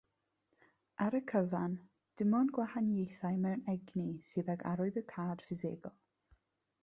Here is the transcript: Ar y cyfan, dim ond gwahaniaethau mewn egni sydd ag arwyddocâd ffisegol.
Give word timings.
Ar 1.05 1.17
y 1.17 1.19
cyfan, 1.31 1.75
dim 2.21 2.33
ond 2.37 2.53
gwahaniaethau 2.55 3.37
mewn 3.43 3.61
egni 3.75 4.07
sydd 4.29 4.49
ag 4.55 4.63
arwyddocâd 4.71 5.45
ffisegol. 5.49 5.97